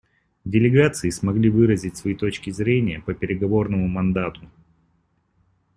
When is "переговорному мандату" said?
3.13-4.49